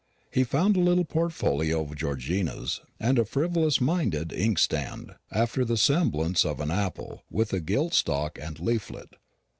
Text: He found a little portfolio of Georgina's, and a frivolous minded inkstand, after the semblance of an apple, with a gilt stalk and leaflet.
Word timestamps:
He 0.31 0.43
found 0.43 0.75
a 0.75 0.79
little 0.79 1.05
portfolio 1.05 1.83
of 1.83 1.95
Georgina's, 1.95 2.81
and 2.99 3.19
a 3.19 3.23
frivolous 3.25 3.79
minded 3.79 4.33
inkstand, 4.33 5.13
after 5.31 5.63
the 5.63 5.77
semblance 5.77 6.43
of 6.43 6.59
an 6.59 6.71
apple, 6.71 7.21
with 7.29 7.53
a 7.53 7.59
gilt 7.59 7.93
stalk 7.93 8.39
and 8.41 8.59
leaflet. 8.59 9.09